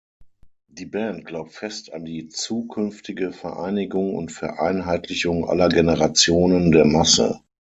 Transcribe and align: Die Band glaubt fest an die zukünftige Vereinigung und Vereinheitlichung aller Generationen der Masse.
Die 0.69 0.87
Band 0.87 1.25
glaubt 1.25 1.51
fest 1.53 1.93
an 1.93 2.05
die 2.05 2.27
zukünftige 2.27 3.31
Vereinigung 3.31 4.15
und 4.15 4.31
Vereinheitlichung 4.31 5.47
aller 5.47 5.69
Generationen 5.69 6.71
der 6.71 6.85
Masse. 6.85 7.41